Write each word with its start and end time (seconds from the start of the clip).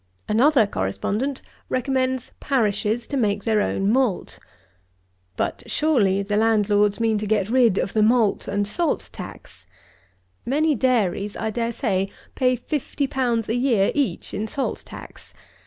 110. 0.25 0.35
Another 0.35 0.67
correspondent 0.71 1.43
recommends 1.69 2.31
parishes 2.39 3.05
to 3.05 3.15
make 3.15 3.43
their 3.43 3.61
own 3.61 3.87
malt. 3.87 4.39
But, 5.37 5.61
surely, 5.67 6.23
the 6.23 6.37
landlords 6.37 6.99
mean 6.99 7.19
to 7.19 7.27
get 7.27 7.51
rid 7.51 7.77
of 7.77 7.93
the 7.93 8.01
malt 8.01 8.47
and 8.47 8.67
salt 8.67 9.11
tax! 9.13 9.67
Many 10.43 10.73
dairies, 10.73 11.37
I 11.37 11.51
dare 11.51 11.71
say, 11.71 12.09
pay 12.33 12.57
50_l._ 12.57 13.47
a 13.47 13.53
year 13.55 13.91
each 13.93 14.33
in 14.33 14.47
salt 14.47 14.81
tax. 14.87 15.35